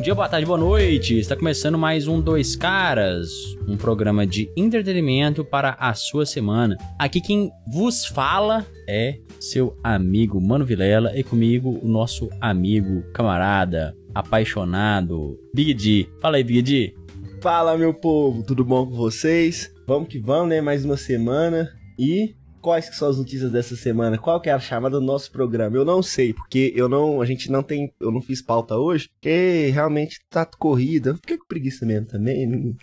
[0.00, 1.18] Bom dia, boa tarde, boa noite.
[1.18, 3.28] Está começando mais um Dois Caras,
[3.68, 6.74] um programa de entretenimento para a sua semana.
[6.98, 13.94] Aqui quem vos fala é seu amigo Mano Vilela e comigo o nosso amigo, camarada,
[14.14, 16.08] apaixonado, Big D.
[16.18, 16.94] Fala aí, Big D.
[17.42, 19.70] Fala, meu povo, tudo bom com vocês?
[19.86, 20.62] Vamos que vamos, né?
[20.62, 24.18] Mais uma semana e quais que são as notícias dessa semana?
[24.18, 25.76] Qual que é a chamada do nosso programa?
[25.76, 29.08] Eu não sei, porque eu não, a gente não tem, eu não fiz pauta hoje,
[29.08, 31.14] porque realmente tá corrida.
[31.16, 32.76] Fiquei com preguiça mesmo também, não,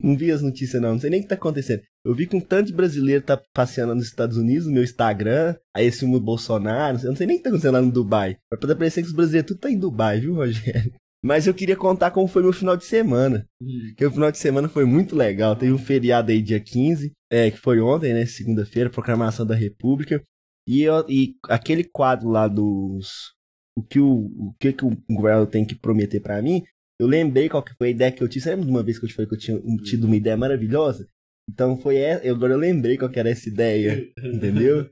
[0.00, 1.82] não vi as notícias não, não sei nem o que tá acontecendo.
[2.04, 5.56] Eu vi que um tanto de brasileiro tá passeando nos Estados Unidos, no meu Instagram,
[5.74, 7.90] aí esse filme do Bolsonaro, eu não sei nem o que tá acontecendo lá no
[7.90, 8.36] Dubai.
[8.50, 10.92] Vai poder parecer que os brasileiros tudo tá em Dubai, viu, Rogério?
[11.24, 13.44] Mas eu queria contar como foi meu final de semana.
[13.88, 15.56] Porque o final de semana foi muito legal.
[15.56, 18.26] Teve um feriado aí dia 15, é, que foi ontem, né?
[18.26, 20.22] Segunda-feira, proclamação da República.
[20.68, 23.34] E, eu, e aquele quadro lá dos.
[23.78, 26.64] O que o, o, que, que o governo tem que prometer para mim,
[26.98, 28.42] eu lembrei qual que foi a ideia que eu tive.
[28.42, 30.36] Você lembra de uma vez que eu te falei que eu tinha tido uma ideia
[30.36, 31.08] maravilhosa?
[31.48, 32.28] Então foi essa.
[32.28, 34.10] Agora eu lembrei qual que era essa ideia.
[34.18, 34.90] entendeu?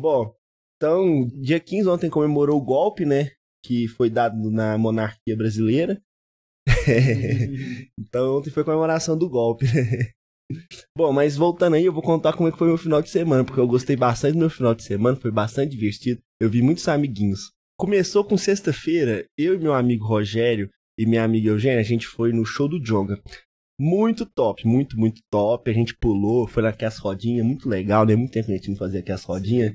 [0.00, 0.34] Bom,
[0.76, 3.30] então, dia 15 ontem comemorou o golpe, né?
[3.64, 6.02] Que foi dado na monarquia brasileira.
[7.98, 10.10] então ontem foi a comemoração do golpe, né?
[10.96, 13.44] Bom, mas voltando aí, eu vou contar como é que foi meu final de semana,
[13.44, 16.20] porque eu gostei bastante do meu final de semana, foi bastante divertido.
[16.40, 17.50] Eu vi muitos amiguinhos.
[17.78, 22.32] Começou com sexta-feira, eu e meu amigo Rogério e minha amiga Eugênia, a gente foi
[22.32, 23.20] no show do Jonga.
[23.80, 25.68] Muito top, muito, muito top.
[25.68, 28.14] A gente pulou, foi naquelas rodinhas, muito legal, né?
[28.14, 29.74] Muito tempo que a gente não fazia aquelas rodinhas,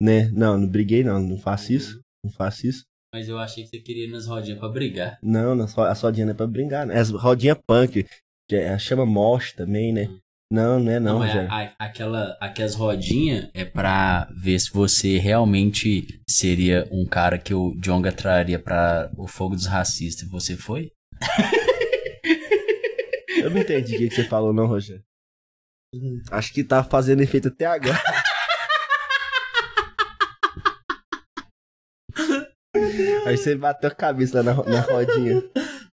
[0.00, 0.28] né?
[0.30, 2.84] Não, não briguei não, não faço isso, não faço isso.
[3.14, 5.20] Mas eu achei que você queria ir nas rodinhas pra brigar.
[5.22, 6.98] Não, nas as rodinhas não é pra brigar, né?
[6.98, 8.04] As rodinhas punk,
[8.48, 10.08] que é- chama mosh também, né?
[10.52, 11.50] Não, não é não, mas Rogério.
[11.50, 17.54] a- a- aquela, aquelas rodinhas é pra ver se você realmente seria um cara que
[17.54, 20.28] o Jonga traria pra o fogo dos racistas.
[20.28, 20.90] Você foi?
[23.42, 25.02] Eu não entendi o que que você falou, não, Rogério.
[26.30, 27.98] Acho que tá fazendo efeito até agora.
[33.26, 35.42] Aí você bateu a cabeça lá na, na rodinha.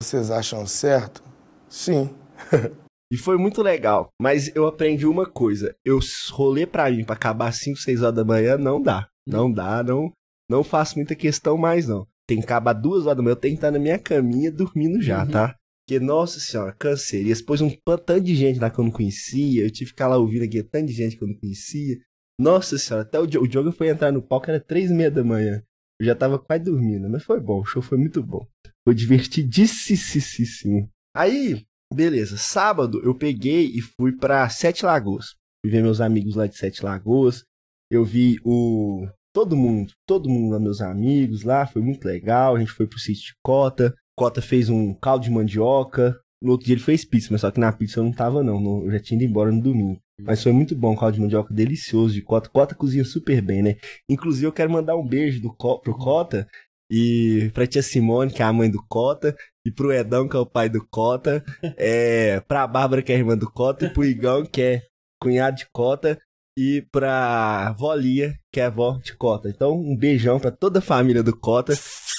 [0.01, 1.23] Vocês acham certo?
[1.69, 2.16] Sim.
[3.09, 4.09] E foi muito legal.
[4.21, 5.73] Mas eu aprendi uma coisa.
[5.85, 5.99] Eu
[6.31, 9.07] rolê pra mim pra acabar às 5, 6 horas da manhã, não dá.
[9.25, 10.11] Não dá, não,
[10.49, 12.05] não faço muita questão mais, não.
[12.27, 15.01] Tem que acabar duas horas da manhã, eu tenho que estar na minha caminha dormindo
[15.01, 15.55] já, tá?
[15.87, 17.23] Porque, nossa senhora, cansei.
[17.23, 19.63] Depois um tanto de gente lá que eu não conhecia.
[19.63, 21.97] Eu tive que ficar lá ouvindo aqui tanto de gente que eu não conhecia.
[22.39, 25.63] Nossa senhora, até o Diogo foi entrar no palco, era três e meia da manhã.
[25.99, 28.45] Eu já tava quase dormindo, mas foi bom, o show foi muito bom.
[28.85, 30.89] Foi divertidíssimo.
[31.15, 35.35] Aí, beleza, sábado eu peguei e fui pra Sete Lagoas.
[35.61, 37.43] Fui ver meus amigos lá de Sete Lagoas.
[37.91, 39.07] Eu vi o.
[39.33, 42.55] Todo mundo, todo mundo lá, meus amigos lá, foi muito legal.
[42.55, 43.93] A gente foi pro sítio de Cota.
[44.17, 46.19] Cota fez um caldo de mandioca.
[46.41, 48.83] No outro dia ele fez pizza, mas só que na pizza eu não tava, não.
[48.83, 49.99] Eu já tinha ido embora no domingo.
[50.19, 52.49] Mas foi muito bom, caldo de mandioca delicioso de Cota.
[52.49, 53.75] Cota cozinha super bem, né?
[54.09, 56.47] Inclusive eu quero mandar um beijo do, pro Cota
[56.91, 59.35] e pra tia Simone, que é a mãe do Cota,
[59.67, 61.44] e pro Edão, que é o pai do Cota,
[61.75, 64.81] é, pra Bárbara, que é irmã do Cota, e pro Igão, que é
[65.22, 66.17] cunhado de Cota,
[66.57, 69.50] e pra Volia, que é avó de Cota.
[69.50, 71.73] Então, um beijão pra toda a família do Cota,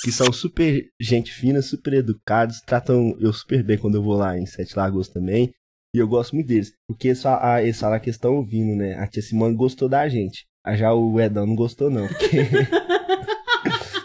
[0.05, 4.39] que são super gente fina, super educados, tratam eu super bem quando eu vou lá
[4.39, 5.51] em Sete Lagos também.
[5.95, 8.95] E eu gosto muito deles, porque eles falam, ah, eles falam que estão ouvindo, né?
[8.99, 10.45] A tia Simone gostou da gente.
[10.63, 12.07] Ah, já o Edão não gostou, não.
[12.07, 12.37] Porque...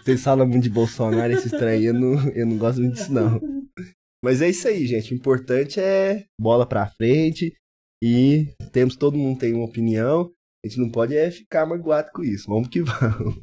[0.03, 3.39] Vocês falam muito de Bolsonaro, esse estranho, eu não, eu não gosto muito disso, não.
[4.23, 5.13] Mas é isso aí, gente.
[5.13, 7.53] O importante é bola pra frente
[8.03, 10.29] e temos, todo mundo tem uma opinião.
[10.63, 12.49] A gente não pode é ficar magoado com isso.
[12.49, 13.39] Vamos que vamos.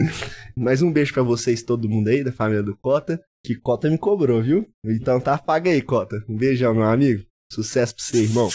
[0.56, 3.22] Mais um beijo pra vocês, todo mundo aí, da família do Cota.
[3.44, 4.68] Que Cota me cobrou, viu?
[4.84, 6.24] Então tá, paga aí, Cota.
[6.28, 7.24] Um beijão, meu amigo.
[7.52, 8.48] Sucesso pra você, irmão.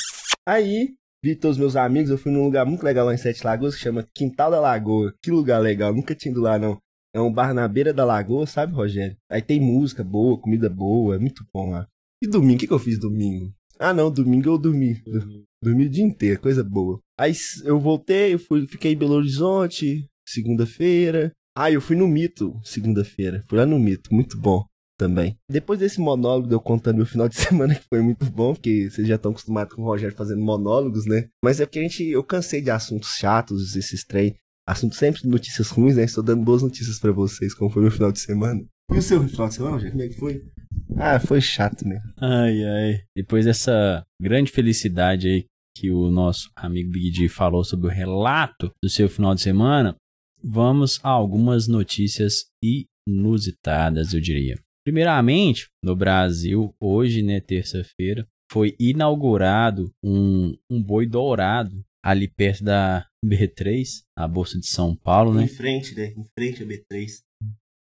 [0.46, 0.94] Aí,
[1.24, 2.10] vi todos os meus amigos.
[2.12, 5.14] Eu fui num lugar muito legal lá em Sete Lagoas que chama Quintal da Lagoa.
[5.22, 6.78] Que lugar legal, nunca tinha ido lá, não.
[7.16, 9.16] É um bar na beira da lagoa, sabe, Rogério?
[9.32, 11.88] Aí tem música boa, comida boa, é muito bom lá.
[12.22, 13.54] E domingo, o que, que eu fiz domingo?
[13.80, 15.02] Ah, não, domingo eu dormi.
[15.64, 17.00] Dormi o dia inteiro, coisa boa.
[17.18, 17.32] Aí
[17.64, 21.32] eu voltei, eu fui, fiquei em Belo Horizonte, segunda-feira.
[21.56, 23.46] Ah, eu fui no Mito, segunda-feira.
[23.48, 24.66] Fui lá no Mito, muito bom
[24.98, 25.38] também.
[25.50, 28.90] Depois desse monólogo de eu contando meu final de semana, que foi muito bom, porque
[28.90, 31.30] vocês já estão acostumados com o Rogério fazendo monólogos, né?
[31.42, 34.36] Mas é porque a gente, eu cansei de assuntos chatos, esses trem.
[34.68, 36.04] Assunto sempre de notícias ruins, né?
[36.04, 38.66] Estou dando boas notícias pra vocês, como foi meu final de semana.
[38.92, 39.92] E o seu final de semana, Rogério?
[39.92, 40.42] Como é que foi?
[40.98, 42.12] Ah, foi chato mesmo.
[42.18, 43.02] Ai, ai.
[43.16, 45.46] Depois dessa grande felicidade aí
[45.78, 49.96] que o nosso amigo Big D falou sobre o relato do seu final de semana,
[50.42, 52.46] vamos a algumas notícias
[53.08, 54.58] inusitadas, eu diria.
[54.86, 63.06] Primeiramente, no Brasil, hoje, né, terça-feira, foi inaugurado um, um boi dourado ali perto da
[63.26, 65.44] B3, a Bolsa de São Paulo, né?
[65.44, 66.14] Em frente, né?
[66.16, 67.10] Em frente a B3.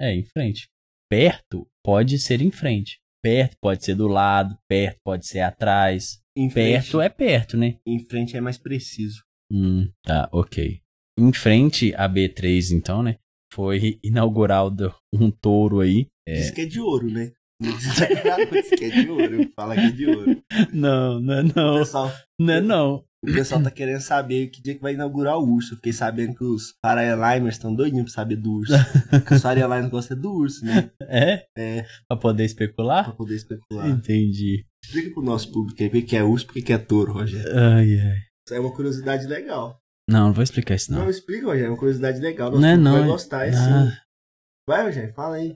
[0.01, 0.67] É, em frente.
[1.09, 2.99] Perto pode ser em frente.
[3.23, 6.19] Perto pode ser do lado, perto pode ser atrás.
[6.35, 7.77] Em frente, Perto é perto, né?
[7.85, 9.23] Em frente é mais preciso.
[9.51, 10.79] Hum, tá, ok.
[11.19, 13.17] Em frente a B3, então, né?
[13.51, 16.07] Foi inaugurado um touro aí.
[16.27, 16.33] É.
[16.33, 17.31] Diz que é de ouro, né?
[17.59, 19.49] Não diz que é de ouro.
[19.55, 20.43] Fala que é de ouro.
[20.73, 21.79] Não, não é não.
[21.79, 23.03] pessoal, Não é não.
[23.23, 25.73] O pessoal tá querendo saber que dia que vai inaugurar o urso.
[25.73, 28.73] Eu fiquei sabendo que os Paraliners estão doidinhos pra saber do urso.
[29.09, 30.91] Porque os Paraliners gostam do urso, né?
[31.01, 31.45] É?
[31.57, 33.15] É, Pra poder pra especular?
[33.15, 33.89] poder especular.
[33.89, 34.65] Entendi.
[34.83, 37.51] Explica pro nosso público aí o que é urso e o que é touro, Rogério.
[37.57, 38.17] Ai, ai.
[38.47, 39.79] Isso é uma curiosidade legal.
[40.09, 41.09] Não, não vou explicar isso Não, não.
[41.09, 41.65] explica, Rogério.
[41.67, 42.49] É uma curiosidade legal.
[42.51, 42.91] Nosso Não é não.
[42.93, 43.53] vai é- gostar, é Ah,
[43.91, 43.97] sim.
[44.69, 45.55] Vai, Rogério, fala aí.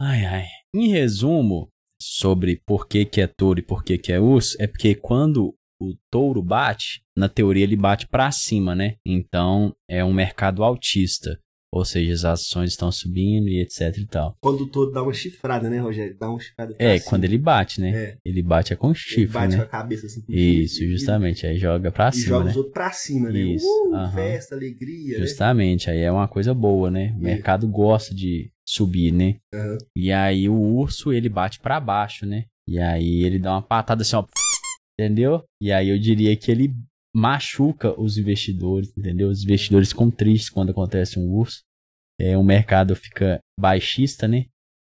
[0.00, 0.46] Ai, ai.
[0.74, 1.68] Em resumo,
[2.00, 5.54] sobre por que, que é touro e por que, que é urso, é porque quando
[5.90, 8.96] o touro bate, na teoria ele bate pra cima, né?
[9.06, 11.38] Então é um mercado altista.
[11.74, 14.36] Ou seja, as ações estão subindo e etc e tal.
[14.42, 16.14] Quando o touro dá uma chifrada, né, Rogério?
[16.20, 17.08] Dá uma chifrada É, cima.
[17.08, 17.90] quando ele bate, né?
[17.94, 18.16] É.
[18.26, 19.64] Ele bate é com Ele chifre, bate com né?
[19.64, 20.20] a cabeça assim.
[20.20, 21.46] com Isso, chifre, justamente.
[21.46, 22.50] Aí joga pra E cima, joga né?
[22.50, 23.40] os outros pra cima, né?
[23.40, 24.14] Isso, Uh, aham.
[24.14, 25.24] festa, alegria, né?
[25.26, 27.14] Justamente, aí é uma coisa boa, né?
[27.18, 29.36] O mercado gosta de subir, né?
[29.54, 29.78] Aham.
[29.96, 32.44] E aí o urso, ele bate pra baixo, né?
[32.68, 34.26] E aí ele dá uma patada assim, ó.
[35.02, 35.44] Entendeu?
[35.60, 36.72] E aí eu diria que ele
[37.14, 39.28] machuca os investidores, entendeu?
[39.28, 41.62] Os investidores ficam tristes quando acontece um urso.
[42.20, 44.46] É, o mercado fica baixista, né?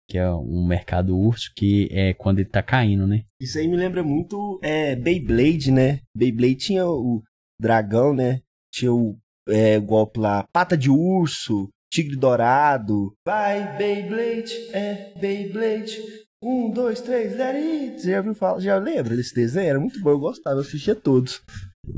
[0.08, 3.24] Que é um mercado urso, que é quando ele tá caindo, né?
[3.40, 6.00] Isso aí me lembra muito é, Beyblade, né?
[6.16, 7.22] Beyblade tinha o
[7.60, 8.40] dragão, né?
[8.72, 9.18] Tinha o
[9.48, 13.14] é, golpe lá, pata de urso, tigre dourado.
[13.26, 16.23] Vai, Beyblade, é Beyblade.
[16.46, 18.00] Um, dois, três, let it.
[18.02, 18.60] Você já viu falar?
[18.60, 19.66] Já lembra desse desenho?
[19.70, 21.40] Era muito bom, eu gostava, eu assistia todos.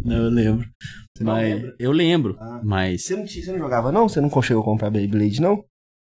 [0.05, 0.69] Não, eu lembro.
[1.17, 1.77] Você não Mas lembra?
[1.81, 2.61] eu lembro, Ah.
[2.65, 4.09] mas Você não, tinha- você não jogava, não?
[4.09, 5.65] Você não chegou a comprar Beyblade, não?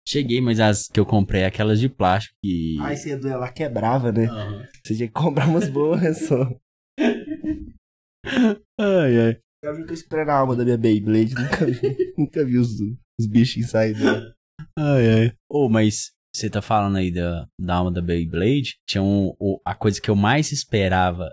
[0.08, 2.76] cheguei, mas as que eu comprei é aquelas de plástico que.
[2.80, 4.28] Ai, você ela quebrava, né?
[4.84, 6.50] Você tinha que comprar umas boas só.
[8.80, 9.38] Ai, ai.
[9.64, 12.70] Eu já tô esperando a alma da minha Beyblade, nunca vi, nunca vi os,
[13.20, 14.34] os bichinhos sair dela.
[14.76, 15.32] Ai, ai.
[15.48, 18.76] Ô, mas você tá falando aí da, da alma da Beyblade?
[18.86, 21.30] Tinha um, o- a coisa que eu mais esperava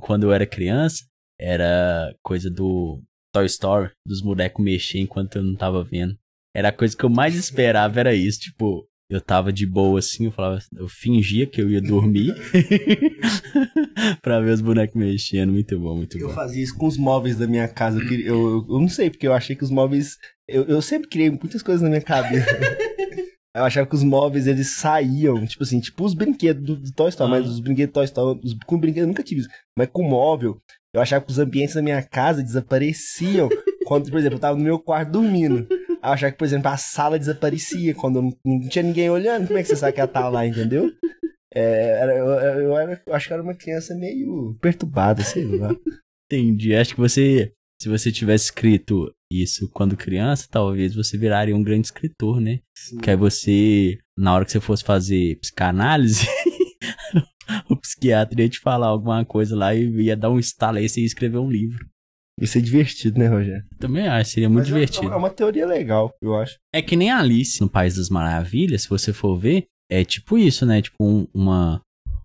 [0.00, 1.04] quando eu era criança
[1.38, 3.02] era coisa do
[3.34, 6.16] Toy Story, dos bonecos mexer enquanto eu não tava vendo.
[6.54, 8.40] Era a coisa que eu mais esperava, era isso.
[8.40, 12.34] Tipo, eu tava de boa assim, eu falava, eu fingia que eu ia dormir
[14.22, 15.52] pra ver os bonecos mexendo.
[15.52, 16.34] Muito bom, muito Eu bom.
[16.34, 17.98] fazia isso com os móveis da minha casa.
[18.00, 20.16] Eu, queria- eu, eu- eu não sei, porque eu achei que os móveis.
[20.48, 22.46] Eu, eu sempre criei muitas coisas na minha cabeça.
[23.56, 27.08] eu achava que os móveis eles saíam, tipo assim, tipo os brinquedos do, do Toy
[27.08, 27.36] Story, Ah.
[27.40, 29.50] mas os brinquedos do Toy Story, os, com brinquedo eu nunca tive isso.
[29.76, 30.60] Mas com móvel,
[30.94, 33.48] eu achava que os ambientes da minha casa desapareciam
[33.86, 35.66] quando, por exemplo, eu tava no meu quarto dormindo.
[35.70, 39.46] Eu achava que, por exemplo, a sala desaparecia quando eu não, não tinha ninguém olhando.
[39.46, 40.90] Como é que você sabe que ela tá lá, entendeu?
[41.52, 45.74] É, era- eu, eu era- eu acho que era uma criança meio perturbada, sei lá.
[46.32, 46.74] Entendi.
[46.74, 47.52] Acho que você,
[47.82, 52.60] se você tivesse escrito isso quando criança, talvez você viraria um grande escritor, né?
[52.90, 56.26] Porque aí você, na hora que você fosse fazer psicanálise,
[57.70, 60.88] o psiquiatra ia te falar alguma coisa lá e ia dar um estalo aí e
[60.88, 61.86] você ia escrever um livro.
[62.40, 63.64] Isso é divertido, né, Rogério?
[63.78, 65.12] Também acho, seria muito Mas é- divertido.
[65.12, 66.56] É uma teoria legal, eu acho.
[66.74, 70.38] É que nem a Alice no País das Maravilhas, se você for ver, é tipo
[70.38, 70.80] isso, né?
[70.80, 71.82] Tipo um- uma,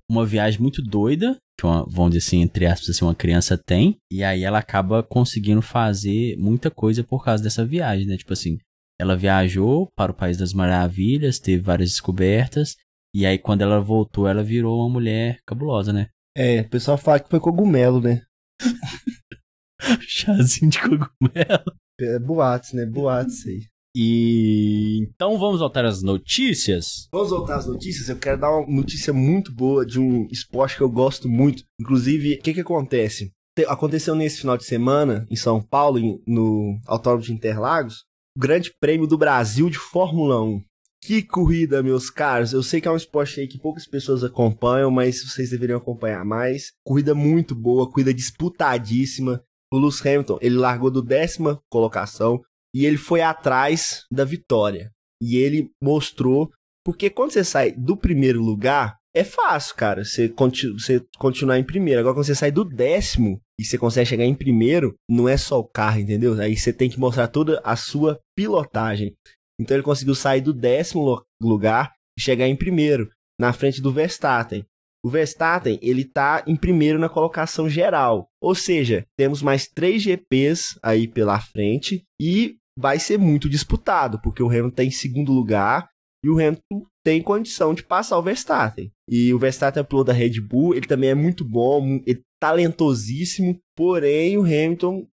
[0.09, 3.97] uma viagem muito doida, que uma, vamos dizer assim, entre aspas, assim, uma criança tem,
[4.11, 8.17] e aí ela acaba conseguindo fazer muita coisa por causa dessa viagem, né?
[8.17, 8.57] Tipo assim,
[8.99, 12.75] ela viajou para o País das Maravilhas, teve várias descobertas,
[13.13, 16.09] e aí quando ela voltou, ela virou uma mulher cabulosa, né?
[16.37, 18.21] É, o pessoal fala que foi cogumelo, né?
[20.01, 21.75] Chazinho de cogumelo.
[21.99, 22.85] É, boatos, né?
[22.85, 23.67] Boatos aí.
[23.95, 27.07] E então vamos voltar às notícias.
[27.11, 28.09] Vamos voltar às notícias.
[28.09, 31.63] Eu quero dar uma notícia muito boa de um esporte que eu gosto muito.
[31.79, 33.31] Inclusive, o que que acontece?
[33.57, 38.03] Te- Aconteceu nesse final de semana, em São Paulo, no Autódromo de Interlagos,
[38.37, 40.61] o Grande Prêmio do Brasil de Fórmula 1.
[41.01, 42.51] Que corrida, meus caros.
[42.51, 46.25] Eu sei que é um esporte aí que poucas pessoas acompanham, mas vocês deveriam acompanhar
[46.25, 46.71] mais.
[46.83, 49.41] Corrida muito boa, corrida disputadíssima.
[49.71, 52.41] O Lewis Hamilton, ele largou do décima colocação
[52.75, 54.91] e ele foi atrás da vitória.
[55.21, 56.51] E ele mostrou
[56.85, 61.63] porque quando você sai do primeiro lugar, é fácil, cara, você, conti você continuar em
[61.63, 62.01] primeiro.
[62.01, 65.57] Agora, quando você sai do décimo e você consegue chegar em primeiro, não é só
[65.57, 66.39] o carro, entendeu?
[66.39, 69.15] Aí você tem que mostrar toda a sua pilotagem.
[69.59, 73.09] Então ele conseguiu sair do décimo lugar e chegar em primeiro.
[73.39, 74.65] na frente do Verstappen.
[75.03, 78.27] O Verstappen, ele tá em primeiro na colocação geral.
[78.41, 84.43] Ou seja, temos mais três GPs aí pela frente e vai ser muito disputado, porque
[84.43, 85.89] o Hamilton tá em segundo lugar
[86.23, 88.91] e o Hamilton tem condição de passar o Verstappen.
[89.09, 92.23] E o Verstappen é piloto da Red Bull, ele também é muito bom, ele é
[92.41, 95.07] talentosíssimo, porém o Hamilton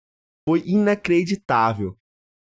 [0.48, 1.96] foi inacreditável.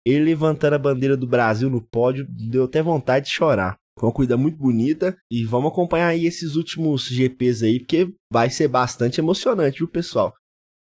[0.06, 3.76] Ele levantando a bandeira do Brasil no pódio, deu até vontade de chorar.
[3.98, 8.48] Foi uma corrida muito bonita e vamos acompanhar aí esses últimos GPs aí, porque vai
[8.48, 10.32] ser bastante emocionante, viu, pessoal?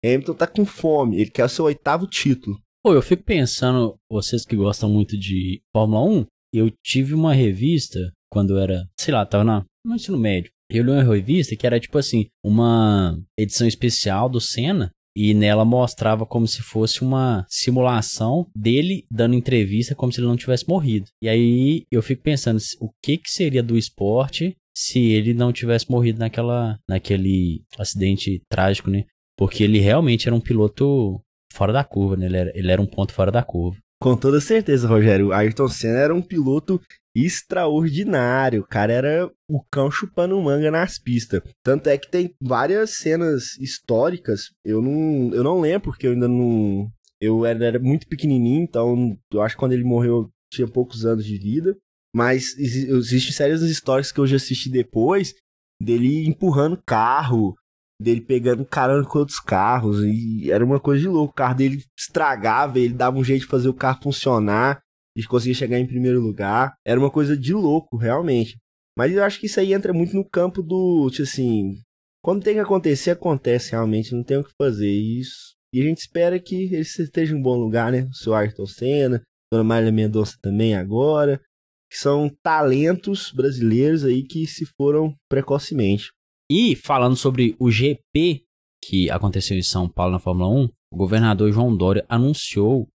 [0.04, 2.60] Hamilton tá com fome, ele quer o seu oitavo título.
[2.86, 8.12] Pô, eu fico pensando, vocês que gostam muito de Fórmula 1, eu tive uma revista
[8.30, 10.52] quando eu era, sei lá, tava na, no ensino médio.
[10.70, 15.64] Eu li uma revista que era tipo assim, uma edição especial do Senna e nela
[15.64, 21.06] mostrava como se fosse uma simulação dele dando entrevista como se ele não tivesse morrido.
[21.22, 25.90] E aí eu fico pensando o que que seria do esporte se ele não tivesse
[25.90, 29.06] morrido naquela naquele acidente trágico, né?
[29.38, 31.22] Porque ele realmente era um piloto
[31.54, 32.26] fora da curva, né?
[32.26, 33.78] Ele era, ele era um ponto fora da curva.
[34.02, 35.32] Com toda certeza, Rogério.
[35.32, 36.82] Ayrton Senna era um piloto
[37.16, 38.62] extraordinário.
[38.62, 41.42] O cara era o cão chupando manga nas pistas.
[41.64, 44.50] Tanto é que tem várias cenas históricas.
[44.66, 46.92] Eu não, eu não lembro, porque eu ainda não.
[47.22, 51.06] Eu era, era muito pequenininho, então eu acho que quando ele morreu eu tinha poucos
[51.06, 51.78] anos de vida.
[52.14, 55.34] Mas existem séries histórias que eu já assisti depois
[55.82, 57.56] dele empurrando carro,
[58.02, 60.04] dele pegando carona com outros carros.
[60.04, 61.32] E era uma coisa de louco.
[61.32, 64.82] O carro dele estragava, ele dava um jeito de fazer o carro funcionar
[65.16, 66.74] e conseguia chegar em primeiro lugar.
[66.86, 68.58] Era uma coisa de louco, realmente.
[68.98, 71.76] Mas eu acho que isso aí entra muito no campo do, tipo assim,
[72.24, 74.90] quando tem que acontecer, acontece realmente, não tem o que fazer.
[74.90, 75.56] Isso.
[75.74, 78.04] E a gente espera que ele esteja em um bom lugar, né?
[78.04, 79.22] O seu Ayrton Senna,
[79.52, 81.42] Dona Maria Mendonça também agora,
[81.90, 86.12] que são talentos brasileiros aí que se foram precocemente.
[86.56, 88.44] E falando sobre o GP
[88.88, 92.88] que aconteceu em São Paulo na Fórmula 1, o governador João Dória anunciou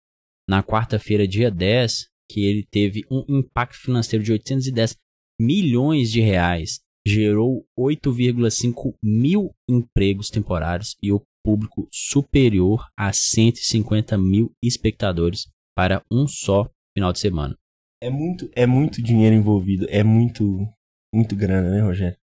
[0.47, 4.95] na quarta-feira, dia 10, que ele teve um impacto financeiro de 810
[5.41, 14.53] milhões de reais, gerou 8,5 mil empregos temporários e o público superior a 150 mil
[14.63, 16.65] espectadores para um só
[16.97, 17.57] final de semana.
[18.01, 20.65] É muito, é muito dinheiro envolvido, é muito,
[21.13, 22.17] muito grana, né, Rogério?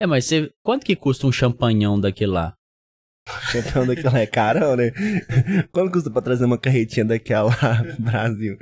[0.00, 2.54] É, mas você, quanto que custa um champanhão daquele lá?
[3.50, 4.90] Champanhão daquela é carão, né?
[5.70, 8.56] Quanto custa pra trazer uma carretinha daquela lá pro Brasil?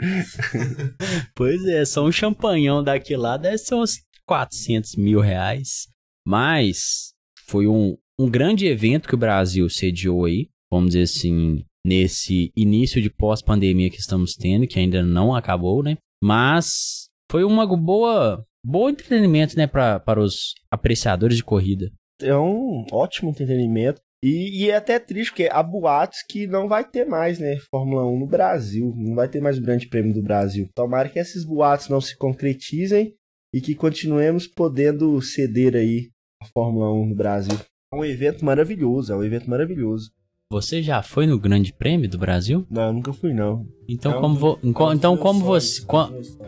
[1.36, 5.86] pois é, só um champanhão daquele lá deve ser uns 400 mil reais.
[6.26, 7.12] Mas
[7.46, 13.00] foi um, um grande evento que o Brasil sediou aí, vamos dizer assim, nesse início
[13.00, 15.96] de pós-pandemia que estamos tendo, que ainda não acabou, né?
[16.20, 21.90] Mas foi uma boa bom entretenimento, né, pra, para os apreciadores de corrida.
[22.20, 24.00] É um ótimo entretenimento.
[24.24, 28.04] E, e, é até triste, porque há boatos que não vai ter mais, né, Fórmula
[28.04, 28.92] 1 no Brasil.
[28.96, 30.68] Não vai ter mais o Grande Prêmio do Brasil.
[30.74, 33.14] Tomara que esses boatos não se concretizem
[33.54, 36.08] e que continuemos podendo ceder aí
[36.42, 37.56] a Fórmula 1 no Brasil.
[37.92, 40.10] É um evento maravilhoso, é um evento maravilhoso.
[40.50, 42.66] Você já foi no Grande Prêmio do Brasil?
[42.70, 43.66] Não, nunca fui não.
[43.88, 44.58] Então é como vo...
[44.92, 45.84] então como você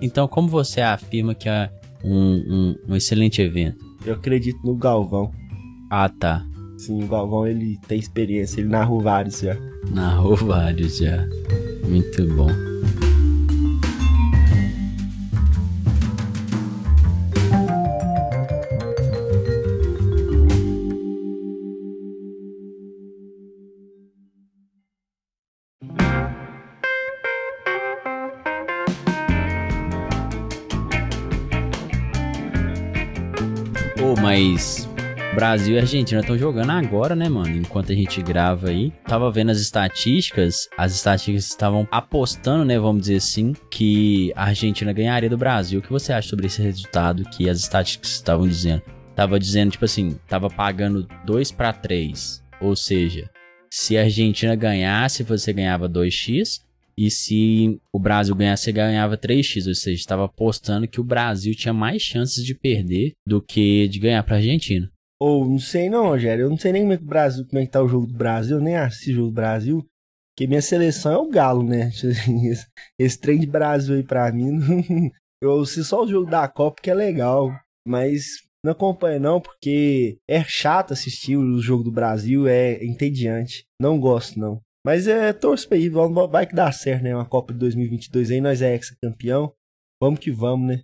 [0.01, 1.71] então como você afirma que é
[2.05, 3.85] um, um, um excelente evento?
[4.05, 5.31] Eu acredito no Galvão.
[5.90, 6.45] Ah, tá.
[6.78, 9.57] Sim, o Galvão ele tem experiência, ele narrou vários já.
[9.90, 11.26] Narrou vários já.
[11.88, 12.49] Muito bom.
[34.29, 34.87] Mas
[35.35, 37.57] Brasil e Argentina estão jogando agora, né, mano?
[37.57, 38.93] Enquanto a gente grava aí.
[39.07, 44.93] Tava vendo as estatísticas, as estatísticas estavam apostando, né, vamos dizer assim, que a Argentina
[44.93, 45.81] ganharia do Brasil.
[45.81, 48.83] O que você acha sobre esse resultado que as estatísticas estavam dizendo?
[49.17, 52.45] Tava dizendo, tipo assim, tava pagando 2 para 3.
[52.61, 53.31] Ou seja,
[53.71, 56.61] se a Argentina ganhasse, você ganhava 2x.
[56.99, 59.69] E se o Brasil ganhasse, você ganhava 3x.
[59.69, 64.00] Ou seja, estava apostando que o Brasil tinha mais chances de perder do que de
[64.00, 64.90] ganhar para a Argentina.
[65.21, 66.47] Ou, não sei não, Rogério.
[66.47, 68.05] Eu não sei nem como é que o Brasil, como é que tá o jogo
[68.05, 68.57] do Brasil.
[68.57, 69.87] Eu nem assisto o jogo do Brasil.
[70.35, 71.88] Porque minha seleção é o Galo, né?
[71.95, 72.67] Esse,
[72.99, 74.59] esse trem de Brasil aí pra mim.
[75.40, 77.49] Eu assisto só o jogo da Copa, que é legal.
[77.87, 78.25] Mas
[78.64, 83.64] não acompanho não, porque é chato assistir o jogo do Brasil, é entediante.
[83.81, 84.61] Não gosto não.
[84.85, 85.91] Mas é, torço pra ir,
[86.31, 87.15] vai que dá certo, né?
[87.15, 89.53] Uma Copa de 2022 aí, nós é ex-campeão.
[90.01, 90.83] Vamos que vamos, né?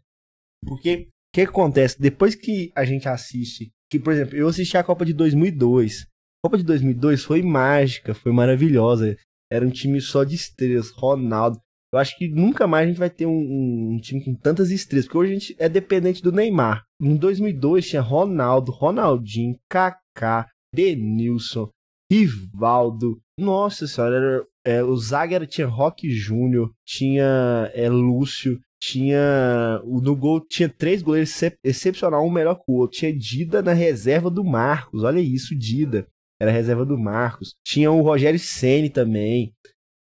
[0.66, 2.00] Porque que acontece?
[2.00, 6.02] Depois que a gente assiste, que por exemplo, eu assisti a Copa de 2002.
[6.02, 9.16] A Copa de 2002 foi mágica, foi maravilhosa.
[9.50, 11.58] Era um time só de estrelas, Ronaldo.
[11.92, 15.06] Eu acho que nunca mais a gente vai ter um, um time com tantas estrelas,
[15.06, 16.84] porque hoje a gente é dependente do Neymar.
[17.00, 21.68] Em 2002 tinha Ronaldo, Ronaldinho, Kaká, Denilson,
[22.10, 23.20] Rivaldo.
[23.38, 29.80] Nossa senhora, era, é, o Zaga tinha Rock Júnior, tinha é, Lúcio, tinha.
[29.84, 32.98] No gol tinha três goleiros excep excepcional, um melhor que o outro.
[32.98, 35.02] Tinha Dida na reserva do Marcos.
[35.02, 36.06] Olha isso, Dida.
[36.40, 37.54] Era reserva do Marcos.
[37.64, 39.54] Tinha o Rogério Ceni também.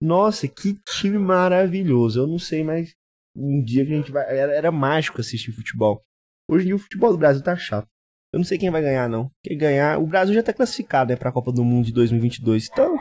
[0.00, 2.20] Nossa, que time maravilhoso.
[2.20, 2.94] Eu não sei mais
[3.36, 4.24] um dia que a gente vai.
[4.24, 6.02] Era, era mágico assistir futebol.
[6.50, 7.88] Hoje em dia o futebol do Brasil tá chato.
[8.32, 9.30] Eu não sei quem vai ganhar, não.
[9.44, 9.99] Quem ganhar.
[9.99, 12.68] O Brasil já tá classificado, né, pra Copa do Mundo de 2022.
[12.70, 12.97] Então,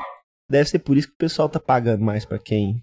[0.49, 2.81] deve ser por isso que o pessoal tá pagando mais para quem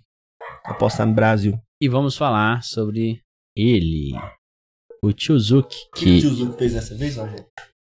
[0.64, 1.58] apostar no Brasil.
[1.80, 3.20] E vamos falar sobre
[3.56, 4.12] ele,
[5.02, 5.76] o Tiozuki.
[5.94, 7.46] Que, que o Tiozuki fez dessa vez, Rogério?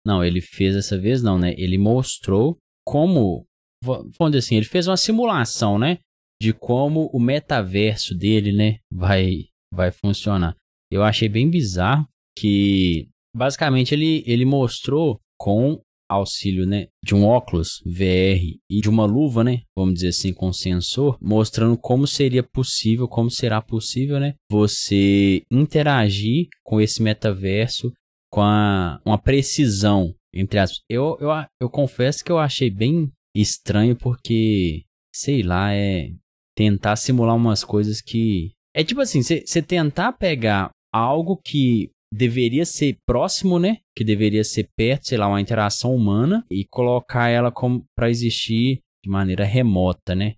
[0.06, 1.54] Não, ele fez dessa vez não, né?
[1.58, 3.44] Ele mostrou como,
[3.84, 5.98] vamos dizer assim, ele fez uma simulação, né?
[6.40, 10.56] De como o metaverso dele, né, vai, vai funcionar.
[10.90, 17.80] Eu achei bem bizarro que, basicamente, ele, ele mostrou com auxílio, né, de um óculos
[17.86, 23.06] VR e de uma luva, né, vamos dizer assim, com sensor, mostrando como seria possível,
[23.06, 27.92] como será possível, né, você interagir com esse metaverso
[28.30, 30.80] com a, uma precisão, entre aspas.
[30.88, 31.28] Eu, eu,
[31.60, 34.84] eu confesso que eu achei bem estranho porque,
[35.14, 36.10] sei lá, é
[36.56, 38.52] tentar simular umas coisas que...
[38.74, 43.78] É tipo assim, você tentar pegar algo que deveria ser próximo, né?
[43.94, 48.80] Que deveria ser perto, sei lá, uma interação humana e colocar ela como para existir
[49.04, 50.34] de maneira remota, né?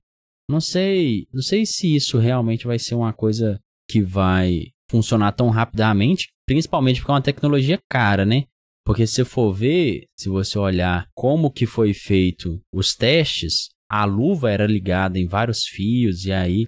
[0.49, 3.59] Não sei, não sei se isso realmente vai ser uma coisa
[3.89, 8.45] que vai funcionar tão rapidamente, principalmente porque é uma tecnologia cara, né?
[8.85, 14.51] Porque se for ver, se você olhar como que foi feito os testes, a luva
[14.51, 16.67] era ligada em vários fios e aí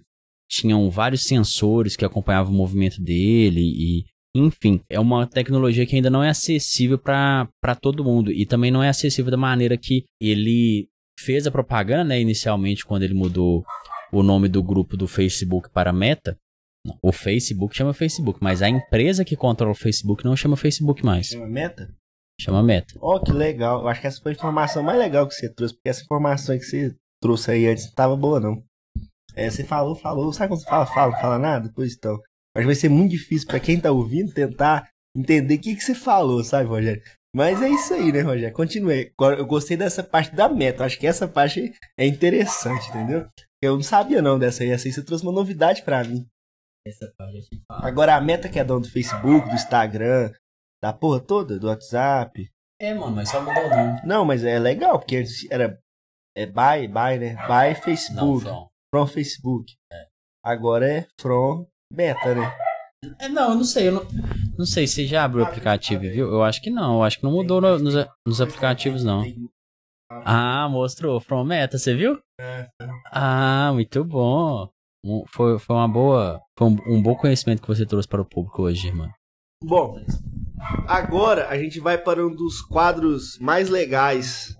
[0.48, 6.10] tinham vários sensores que acompanhavam o movimento dele e enfim, é uma tecnologia que ainda
[6.10, 7.48] não é acessível para
[7.80, 12.20] todo mundo e também não é acessível da maneira que ele fez a propaganda, né,
[12.20, 13.64] inicialmente quando ele mudou
[14.12, 16.36] o nome do grupo do Facebook para Meta.
[17.00, 21.28] O Facebook chama Facebook, mas a empresa que controla o Facebook não chama Facebook mais.
[21.28, 21.94] Chama Meta?
[22.40, 22.94] Chama Meta.
[23.00, 23.82] Oh, que legal.
[23.82, 26.58] Eu acho que essa foi a informação mais legal que você trouxe, porque essa informação
[26.58, 28.62] que você trouxe aí antes não estava boa, não.
[29.34, 30.32] É, você falou, falou.
[30.32, 31.72] Sabe quando você fala, fala, fala nada?
[31.74, 32.20] Pois então.
[32.56, 35.94] Mas vai ser muito difícil para quem tá ouvindo tentar entender o que, que você
[35.94, 37.02] falou, sabe, Rogério?
[37.34, 38.54] Mas é isso aí, né, Rogério?
[38.54, 39.12] Continue.
[39.36, 40.84] Eu gostei dessa parte da meta.
[40.84, 43.28] Acho que essa parte é interessante, entendeu?
[43.60, 44.70] Eu não sabia não dessa aí.
[44.70, 46.24] Essa aí você trouxe uma novidade para mim.
[46.86, 47.88] Essa parte aqui fala.
[47.88, 50.32] Agora a meta que é dona do Facebook, do Instagram,
[50.82, 52.48] da porra toda, do WhatsApp.
[52.80, 54.00] É, mano, mas só mudou o nome.
[54.04, 55.80] Não, mas é legal, porque antes era
[56.36, 57.36] é by, by, né?
[57.46, 58.44] By Facebook.
[58.44, 58.68] Não, from.
[58.92, 59.72] from Facebook.
[59.92, 60.06] É.
[60.44, 62.52] Agora é from beta, né?
[63.20, 63.88] É, não, eu não sei.
[63.88, 64.06] Eu não,
[64.58, 66.30] não sei se já abriu o aplicativo, viu?
[66.30, 66.96] Eu acho que não.
[66.96, 67.94] Eu acho que não mudou no, nos,
[68.26, 69.24] nos aplicativos, não.
[70.10, 71.20] Ah, mostrou.
[71.20, 72.18] From Meta, você viu?
[73.10, 74.68] Ah, muito bom.
[75.28, 76.40] Foi, foi uma boa.
[76.58, 79.10] Foi um, um bom conhecimento que você trouxe para o público hoje, irmão.
[79.62, 79.98] Bom,
[80.86, 84.56] agora a gente vai para um dos quadros mais legais,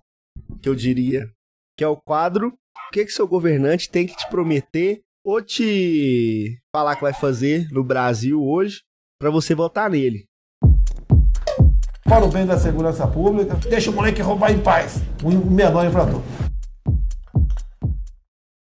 [0.62, 1.30] que eu diria,
[1.76, 2.48] que é o quadro
[2.88, 7.66] O que, que seu governante tem que te prometer ou te falar que vai fazer
[7.70, 8.82] no Brasil hoje
[9.18, 10.26] para você votar nele.
[12.04, 16.20] Para o bem da segurança pública, deixa o moleque roubar em paz, o menor infrator.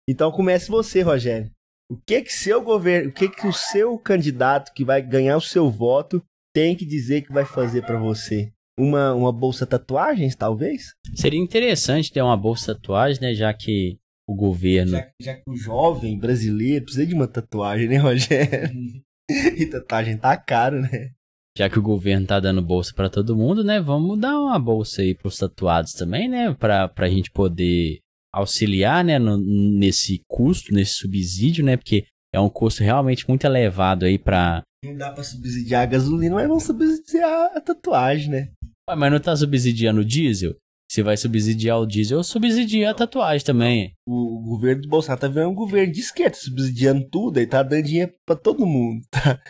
[0.06, 1.50] Então comece você, Rogério.
[1.90, 5.40] O que que seu governo, o que que o seu candidato que vai ganhar o
[5.40, 6.22] seu voto
[6.54, 8.52] tem que dizer que vai fazer para você?
[8.78, 10.92] Uma, uma bolsa tatuagens, talvez?
[11.14, 13.34] Seria interessante ter uma bolsa tatuagem, né?
[13.34, 14.92] Já que o governo.
[14.92, 19.02] Já, já, que o jovem brasileiro precisa de uma tatuagem, né, Rogério?
[19.56, 21.10] e tatuagem tá caro, né?
[21.56, 23.80] Já que o governo tá dando bolsa para todo mundo, né?
[23.80, 26.54] Vamos dar uma bolsa aí pros tatuados também, né?
[26.54, 27.98] Pra, pra gente poder
[28.32, 29.18] auxiliar, né?
[29.18, 31.76] No, nesse custo, nesse subsídio, né?
[31.76, 34.62] Porque é um custo realmente muito elevado aí pra.
[34.82, 38.50] Não dá pra subsidiar a gasolina, mas vamos subsidiar a tatuagem, né?
[38.96, 40.56] mas não tá subsidiando o diesel?
[40.92, 43.94] Se vai subsidiar o diesel ou subsidiar a tatuagem também.
[44.06, 47.84] O governo do Bolsonaro tá vendo um governo de esquerda, subsidiando tudo, aí tá dando
[47.84, 49.40] dinheiro pra todo mundo, tá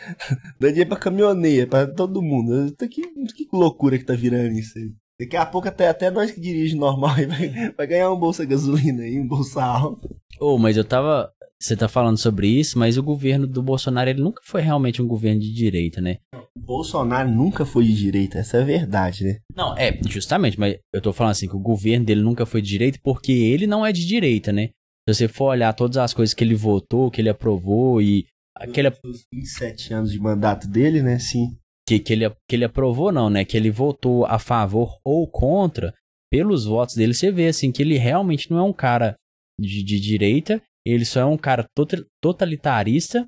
[0.57, 2.73] dando dinheiro pra caminhoneiro, pra todo mundo.
[2.89, 4.93] Que, que loucura que tá virando isso aí.
[5.19, 9.03] Daqui a pouco até, até nós que dirige normal vai, vai ganhar um bolsa gasolina
[9.03, 10.15] aí, um bolsa alto.
[10.39, 11.29] Ô, oh, mas eu tava.
[11.59, 15.07] Você tá falando sobre isso, mas o governo do Bolsonaro ele nunca foi realmente um
[15.07, 16.19] governo de direita, né?
[16.57, 19.39] Bolsonaro nunca foi de direita, essa é a verdade, né?
[19.55, 22.69] Não, é, justamente, mas eu tô falando assim que o governo dele nunca foi de
[22.69, 24.67] direita porque ele não é de direita, né?
[25.07, 28.89] Se você for olhar todas as coisas que ele votou, que ele aprovou e aquele
[29.03, 31.19] Os 27 anos de mandato dele, né?
[31.19, 31.57] Sim.
[31.87, 33.43] que, que, ele, que ele aprovou, não, né?
[33.43, 35.93] Que ele votou a favor ou contra,
[36.31, 39.15] pelos votos dele, você vê assim que ele realmente não é um cara
[39.59, 43.27] de, de direita, ele só é um cara tota- totalitarista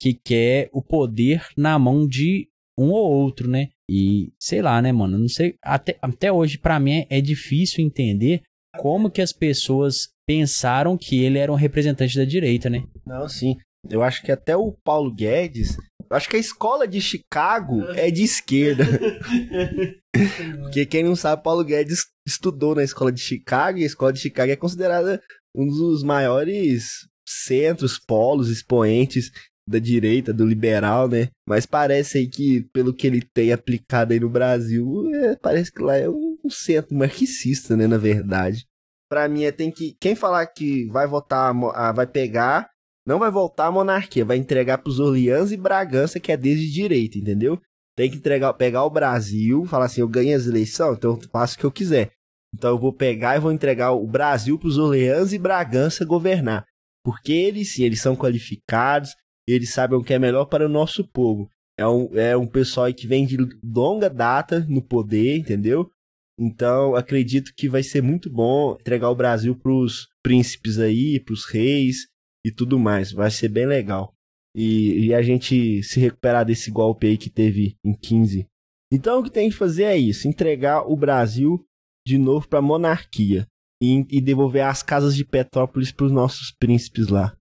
[0.00, 3.68] que quer o poder na mão de um ou outro, né?
[3.88, 5.18] E sei lá, né, mano?
[5.18, 5.56] Não sei.
[5.62, 8.42] Até, até hoje, pra mim, é, é difícil entender
[8.78, 12.84] como que as pessoas pensaram que ele era um representante da direita, né?
[13.06, 13.56] Não, sim.
[13.88, 15.76] Eu acho que até o Paulo Guedes.
[16.10, 18.84] Eu acho que a escola de Chicago é de esquerda.
[20.62, 24.20] Porque quem não sabe, Paulo Guedes estudou na escola de Chicago e a escola de
[24.20, 25.20] Chicago é considerada
[25.54, 29.30] um dos maiores centros, polos, expoentes
[29.68, 31.28] da direita, do liberal, né?
[31.48, 35.82] Mas parece aí que, pelo que ele tem aplicado aí no Brasil, é, parece que
[35.82, 37.86] lá é um, um centro marxista, né?
[37.86, 38.64] Na verdade.
[39.08, 39.96] Pra mim, é tem que.
[40.00, 42.68] Quem falar que vai votar, a vai pegar,
[43.06, 47.18] não vai voltar a monarquia, vai entregar pros Orleans e Bragança, que é desde direita,
[47.18, 47.60] entendeu?
[47.96, 51.54] Tem que entregar, pegar o Brasil, falar assim, eu ganhei as eleições, então eu faço
[51.54, 52.10] o que eu quiser.
[52.54, 56.64] Então eu vou pegar e vou entregar o Brasil pros Orleans e Bragança governar.
[57.04, 59.14] Porque eles sim, eles são qualificados,
[59.54, 61.48] eles sabem o que é melhor para o nosso povo.
[61.78, 65.90] É um, é um pessoal que vem de longa data no poder, entendeu?
[66.38, 72.08] Então, acredito que vai ser muito bom entregar o Brasil pros príncipes aí, pros reis
[72.44, 73.12] e tudo mais.
[73.12, 74.12] Vai ser bem legal.
[74.54, 78.46] E, e a gente se recuperar desse golpe aí que teve em 15.
[78.92, 81.64] Então, o que tem que fazer é isso: entregar o Brasil
[82.06, 83.46] de novo pra monarquia.
[83.82, 87.36] E, e devolver as casas de Petrópolis pros nossos príncipes lá.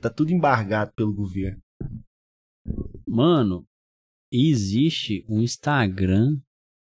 [0.00, 1.60] Tá tudo embargado pelo governo.
[3.06, 3.64] Mano,
[4.32, 6.38] existe um Instagram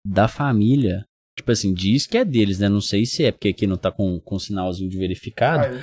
[0.06, 1.04] da família.
[1.36, 2.68] Tipo assim, diz que é deles, né?
[2.68, 5.76] Não sei se é, porque aqui não tá com, com sinalzinho de verificado.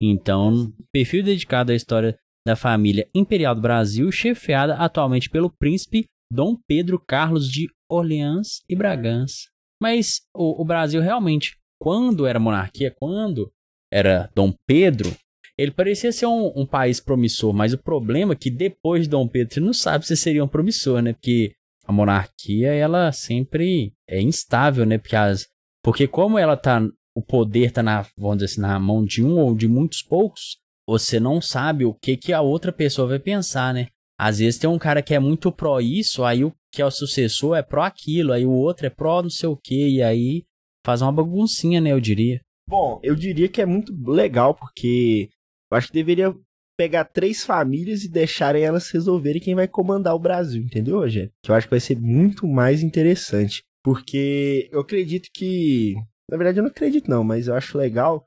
[0.00, 6.56] Então, perfil dedicado à história da família imperial do Brasil, chefiada atualmente pelo príncipe Dom
[6.66, 9.50] Pedro Carlos de Orleans e Bragança.
[9.80, 13.52] Mas o, o Brasil realmente, quando era monarquia, quando
[13.92, 15.14] era Dom Pedro,
[15.58, 19.28] ele parecia ser um, um país promissor, mas o problema é que depois de Dom
[19.28, 21.12] Pedro, não sabe se seria um promissor, né?
[21.12, 21.52] Porque
[21.84, 24.98] a monarquia, ela sempre é instável, né?
[24.98, 25.46] Porque, as,
[25.82, 26.80] porque como ela tá,
[27.14, 30.58] o poder tá na, vamos dizer assim, na mão de um ou de muitos poucos,
[30.86, 33.88] você não sabe o que que a outra pessoa vai pensar, né?
[34.18, 36.90] Às vezes tem um cara que é muito pró isso, aí o que é o
[36.90, 40.44] sucessor é pró aquilo, aí o outro é pró não sei o que, e aí
[40.84, 42.40] faz uma baguncinha, né, eu diria.
[42.68, 45.28] Bom, eu diria que é muito legal, porque
[45.72, 46.34] eu acho que deveria
[46.76, 51.32] pegar três famílias e deixarem elas resolverem quem vai comandar o Brasil, entendeu, Rogério?
[51.42, 53.62] Que eu acho que vai ser muito mais interessante.
[53.82, 55.94] Porque eu acredito que.
[56.30, 58.24] Na verdade, eu não acredito, não, mas eu acho legal.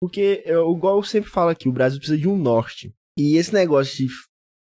[0.00, 2.94] Porque, eu, igual eu sempre falo aqui, o Brasil precisa de um norte.
[3.18, 4.12] E esse negócio de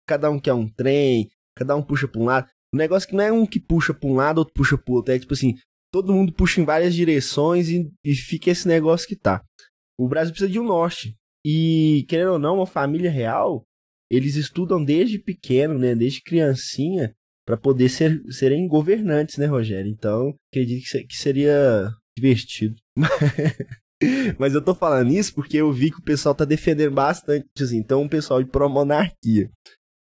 [0.09, 2.49] cada um quer um trem, cada um puxa pra um lado.
[2.75, 5.13] O negócio que não é um que puxa pra um lado, outro puxa pro outro.
[5.13, 5.55] É tipo assim,
[5.93, 9.45] todo mundo puxa em várias direções e, e fica esse negócio que tá.
[9.99, 11.17] O Brasil precisa de um norte.
[11.45, 13.65] E, querendo ou não, uma família real,
[14.11, 15.95] eles estudam desde pequeno, né?
[15.95, 17.15] Desde criancinha,
[17.47, 19.91] para poder ser, serem governantes, né, Rogério?
[19.91, 22.77] Então, acredito que, se- que seria divertido.
[24.39, 27.65] Mas eu tô falando isso porque eu vi que o pessoal tá defendendo bastante, tipo
[27.65, 29.51] assim, então o pessoal de pró-monarquia.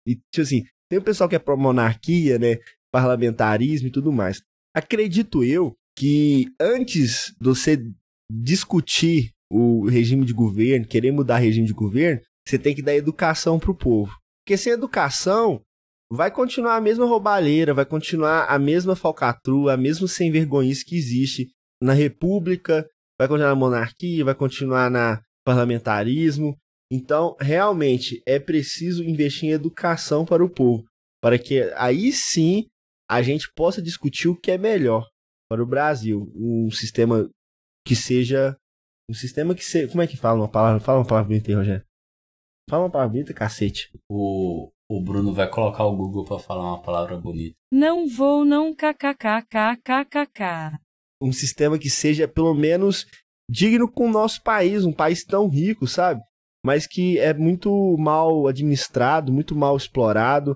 [0.08, 2.58] E, tipo assim, tem o pessoal que é pró-monarquia, né?
[2.92, 4.42] Parlamentarismo e tudo mais.
[4.76, 7.84] Acredito eu que antes de você
[8.32, 13.60] discutir o regime de governo, querer mudar regime de governo, você tem que dar educação
[13.60, 14.16] pro povo.
[14.44, 15.62] Porque sem educação,
[16.12, 20.96] vai continuar a mesma roubalheira, vai continuar a mesma falcatrua, a mesma sem vergonhice que
[20.96, 21.50] existe
[21.82, 22.88] na república,
[23.20, 26.58] vai continuar na monarquia, vai continuar na parlamentarismo.
[26.92, 30.84] Então, realmente, é preciso investir em educação para o povo,
[31.22, 32.66] para que aí sim
[33.10, 35.08] a gente possa discutir o que é melhor
[35.50, 37.30] para o Brasil, um sistema
[37.86, 38.56] que seja
[39.10, 40.80] um sistema que seja, como é que fala uma palavra?
[40.80, 41.84] Fala uma palavra bonita aí, Rogério.
[42.70, 43.90] Fala uma palavra bonita, cacete.
[44.08, 47.56] O, o Bruno vai colocar o Google pra falar uma palavra bonita.
[47.74, 50.78] Não vou não kkkkkkk.
[51.22, 53.08] um sistema que seja pelo menos
[53.50, 56.22] digno com o nosso país, um país tão rico, sabe?
[56.64, 60.56] Mas que é muito mal administrado, muito mal explorado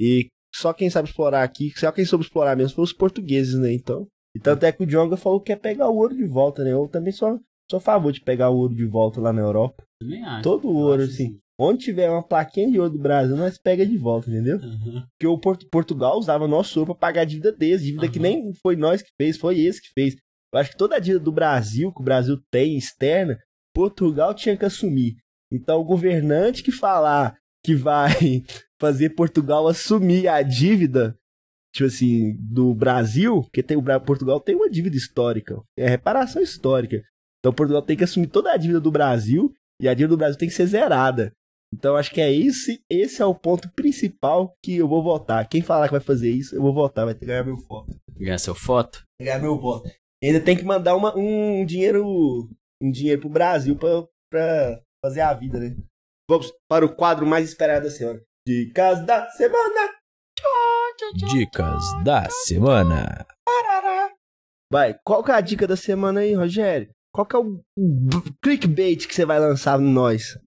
[0.00, 3.74] e só quem sabe explorar aqui, só quem soube explorar mesmo foi os portugueses, né?
[3.74, 6.64] Então, e tanto é que o Jonga falou que quer pegar o ouro de volta,
[6.64, 6.72] né?
[6.72, 7.38] Eu também sou,
[7.70, 9.84] sou a favor de pegar o ouro de volta lá na Europa.
[10.00, 10.42] Também acho.
[10.42, 11.38] Todo o ouro, assim.
[11.58, 14.58] Onde tiver uma plaquinha de ouro do Brasil, nós pega de volta, entendeu?
[14.58, 18.28] Porque o Porto- Portugal usava nosso ouro pra pagar a dívida deles, dívida que Aham.
[18.28, 20.16] nem foi nós que fez, foi esse que fez.
[20.52, 23.38] Eu acho que toda a dívida do Brasil, que o Brasil tem externa,
[23.74, 25.16] Portugal tinha que assumir.
[25.52, 28.08] Então o governante que falar que vai
[28.80, 31.14] fazer Portugal assumir a dívida,
[31.74, 37.02] tipo assim, do Brasil, porque tem o Portugal tem uma dívida histórica, é reparação histórica.
[37.40, 40.38] Então Portugal tem que assumir toda a dívida do Brasil e a dívida do Brasil
[40.38, 41.32] tem que ser zerada.
[41.72, 45.48] Então acho que é esse, esse é o ponto principal que eu vou votar.
[45.48, 47.96] Quem falar que vai fazer isso, eu vou votar, vai ter que ganhar meu voto.
[48.18, 49.04] Ganhar seu foto?
[49.20, 49.88] Ganhar meu voto.
[50.22, 52.04] E ainda tem que mandar uma- um dinheiro
[52.82, 55.76] um dinheiro pro Brasil pra, pra fazer a vida, né?
[56.28, 58.20] Vamos para o quadro mais esperado da semana.
[58.46, 59.94] Dicas da semana.
[61.32, 63.26] Dicas da semana.
[64.72, 66.90] Vai, qual que é a dica da semana aí, Rogério?
[67.20, 67.62] Qual que é o
[68.42, 70.38] clickbait que você vai lançar em nós?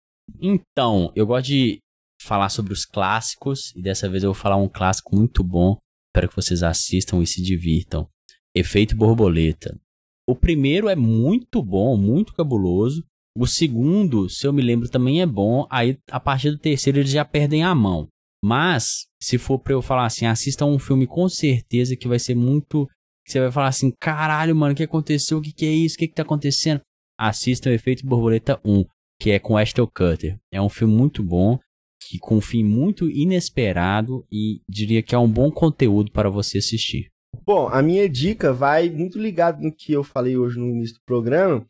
[0.41, 1.77] Então, eu gosto de
[2.19, 5.77] falar sobre os clássicos e dessa vez eu vou falar um clássico muito bom.
[6.09, 8.09] Espero que vocês assistam e se divirtam.
[8.55, 9.79] Efeito borboleta.
[10.27, 13.03] O primeiro é muito bom, muito cabuloso.
[13.37, 15.67] O segundo, se eu me lembro, também é bom.
[15.69, 18.07] Aí, a partir do terceiro, eles já perdem a mão.
[18.43, 22.33] Mas, se for pra eu falar assim, assista um filme com certeza que vai ser
[22.33, 22.87] muito.
[23.25, 25.37] Você vai falar assim: caralho, mano, o que aconteceu?
[25.37, 25.95] O que, que é isso?
[25.95, 26.81] O que, que tá acontecendo?
[27.17, 28.83] Assista o Efeito Borboleta 1
[29.23, 30.37] que é com Ashton Cutter.
[30.51, 31.57] É um filme muito bom,
[32.01, 36.57] que com um fim muito inesperado e diria que é um bom conteúdo para você
[36.57, 37.09] assistir.
[37.45, 41.03] Bom, a minha dica vai muito ligado no que eu falei hoje no início do
[41.05, 41.65] programa,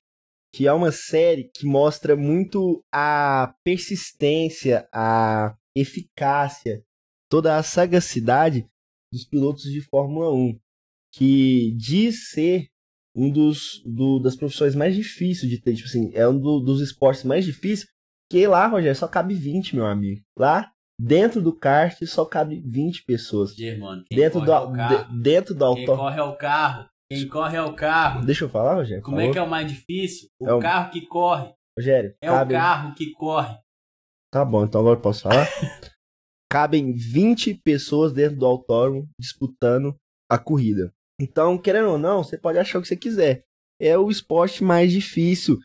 [0.52, 6.84] que é uma série que mostra muito a persistência, a eficácia,
[7.30, 8.68] toda a sagacidade
[9.12, 10.60] dos pilotos de Fórmula 1,
[11.14, 12.68] que diz ser
[13.16, 16.82] um dos do- das profissões mais difíceis de ter, tipo assim, é um do- dos
[16.82, 17.88] esportes mais difíceis,
[18.32, 20.22] que lá, Rogério, só cabe 20, meu amigo.
[20.38, 23.56] Lá, dentro do kart, só cabe 20 pessoas.
[23.56, 25.86] Germano, Dentro do, de- dentro do auto...
[25.86, 26.90] corre é o carro.
[27.12, 28.26] Quem corre é o carro.
[28.26, 29.04] Deixa eu falar, Rogério?
[29.04, 30.30] Como por é que é o mais difícil?
[30.40, 31.54] O É o- carro que corre.
[31.78, 32.54] Rogério, É cabe...
[32.54, 33.56] o carro que corre.
[34.32, 35.46] Tá bom, então agora eu posso falar?
[36.52, 39.96] Cabem 20 pessoas dentro do autódromo disputando
[40.30, 40.92] a corrida.
[41.20, 43.44] Então, querendo ou não, você pode achar o que você quiser.
[43.80, 45.58] É o esporte mais difícil.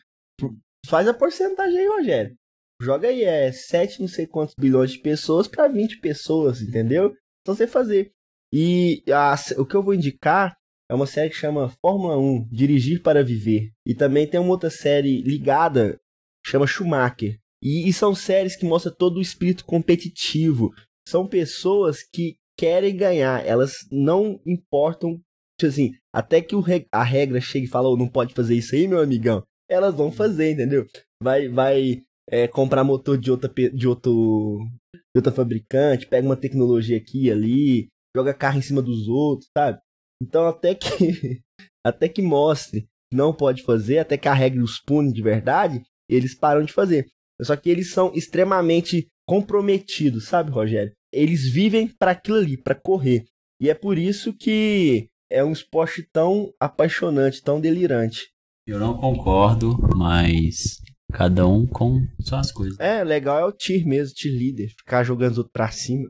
[0.87, 2.35] Faz a porcentagem aí, Rogério.
[2.81, 7.13] Joga aí, é 7 não sei quantos bilhões de pessoas para 20 pessoas, entendeu?
[7.41, 8.11] Então você fazer.
[8.53, 10.55] E a- o que eu vou indicar
[10.89, 13.71] é uma série que chama Fórmula 1, Dirigir para Viver.
[13.85, 15.99] E também tem uma outra série ligada,
[16.45, 17.37] chama Schumacher.
[17.61, 20.71] E, e são séries que mostram todo o espírito competitivo.
[21.07, 25.19] São pessoas que querem ganhar, elas não importam,
[25.65, 28.75] assim, até que o re- a regra chegue e fala, "Ô, não pode fazer isso
[28.75, 29.43] aí, meu amigão.
[29.69, 30.85] Elas vão fazer, entendeu?
[31.21, 34.59] Vai, vai é, comprar motor de outra, de outro,
[34.93, 39.49] de outra fabricante, pega uma tecnologia aqui e ali, joga carro em cima dos outros,
[39.55, 39.79] sabe?
[40.21, 41.41] Então até que
[41.85, 45.81] até que mostre que não pode fazer, até que a regra os pune de verdade,
[46.09, 47.07] eles param de fazer.
[47.41, 50.91] Só que eles são extremamente comprometidos, sabe, Rogério?
[51.11, 53.25] Eles vivem para aquilo ali, para correr.
[53.61, 58.31] E é por isso que é um esporte tão apaixonante, tão delirante.
[58.67, 60.81] Eu não concordo, mas
[61.13, 62.79] cada um com suas coisas.
[62.79, 66.09] É, legal é o tier mesmo, tier leader, ficar jogando os outros pra cima.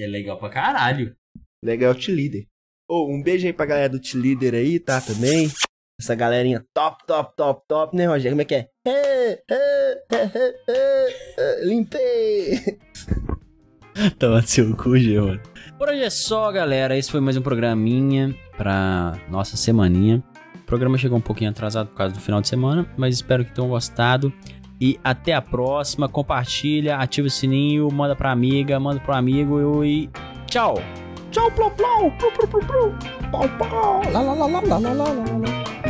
[0.00, 1.16] É legal pra caralho.
[1.64, 2.46] Legal é o tier leader.
[2.90, 5.48] Ô, um beijo aí pra galera do tier leader aí, tá, também.
[6.00, 8.30] Essa galerinha top, top, top, top, né, Rogério?
[8.32, 8.68] Como é que é?
[11.64, 12.78] Limpei!
[14.16, 15.42] Toma seu cu, mano.
[15.76, 16.96] Por hoje é só, galera.
[16.96, 20.22] Esse foi mais um programinha pra nossa semaninha.
[20.56, 23.52] O programa chegou um pouquinho atrasado por causa do final de semana, mas espero que
[23.52, 24.30] tenham gostado.
[24.78, 26.08] E até a próxima.
[26.08, 30.10] Compartilha, ativa o sininho, manda pra amiga, manda pro amigo e
[30.46, 30.74] tchau!
[31.30, 32.94] Tchau, plou, plou, plou, plou, plou, plou.
[33.30, 35.87] Pau, pau, lá, lá, lá, lá, lá, lá, lá.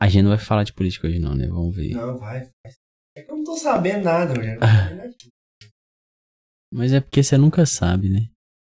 [0.00, 1.46] A gente não vai falar de política hoje, não, né?
[1.48, 1.90] Vamos ver.
[1.94, 2.48] Não, vai.
[3.16, 4.60] É que eu não tô sabendo nada, Rogério.
[6.72, 8.28] Mas é porque você nunca sabe, né?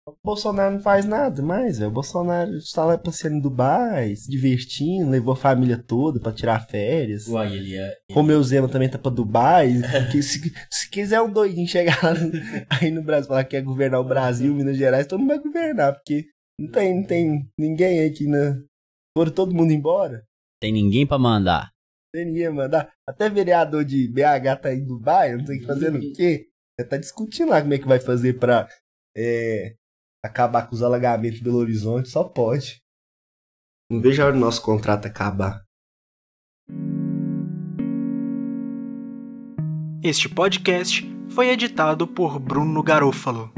[0.09, 1.91] O Bolsonaro não faz nada mais, velho.
[1.91, 6.65] O Bolsonaro está lá passeando em Dubai, se divertindo, levou a família toda pra tirar
[6.69, 7.27] férias.
[7.27, 7.97] Uai, ele é.
[8.13, 9.73] Romeu Zema também tá pra Dubai.
[10.13, 10.39] que se,
[10.71, 12.31] se quiser um doidinho chegar lá no-
[12.71, 15.95] aí no Brasil falar que quer governar o Brasil, Minas Gerais, todo mundo vai governar,
[15.95, 16.27] porque
[16.61, 18.63] não tem, não tem ninguém aí que na.
[19.19, 20.25] Foram todo mundo embora.
[20.61, 21.71] Tem ninguém pra mandar.
[22.14, 22.90] Seria mandar.
[23.07, 26.49] Até vereador de BH tá em Dubai, não o que fazendo o quê.
[26.79, 28.69] Você tá discutindo lá como é que vai fazer pra
[29.16, 29.75] é,
[30.25, 32.83] acabar com os alagamentos de Belo Horizonte, só pode.
[33.90, 35.62] Não vejo a hora do nosso contrato acabar.
[40.03, 43.53] Este podcast foi editado por Bruno Garofalo.